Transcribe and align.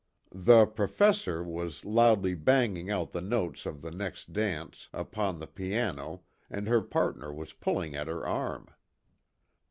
The 0.33 0.65
"professor" 0.65 1.43
was 1.43 1.85
loudly 1.85 2.33
banging 2.33 2.89
out 2.89 3.11
the 3.11 3.21
notes 3.21 3.67
of 3.67 3.83
the 3.83 3.91
next 3.91 4.33
dance 4.33 4.89
upon 4.91 5.37
the 5.37 5.45
piano, 5.45 6.23
and 6.49 6.67
her 6.67 6.81
partner 6.81 7.31
was 7.31 7.53
pulling 7.53 7.95
at 7.95 8.07
her 8.07 8.25
arm. 8.25 8.69